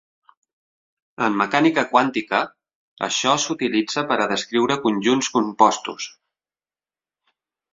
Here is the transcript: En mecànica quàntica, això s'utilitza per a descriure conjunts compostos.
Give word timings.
En 1.25 1.35
mecànica 1.41 1.83
quàntica, 1.91 2.39
això 3.09 3.35
s'utilitza 3.43 4.05
per 4.13 4.17
a 4.25 4.27
descriure 4.33 4.79
conjunts 4.87 5.33
compostos. 5.37 6.09